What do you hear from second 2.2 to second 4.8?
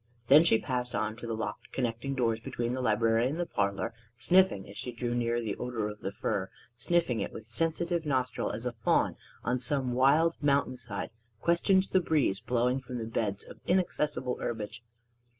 between the library and the parlor, sniffing as